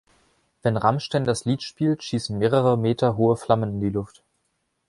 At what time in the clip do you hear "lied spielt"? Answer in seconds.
1.45-2.01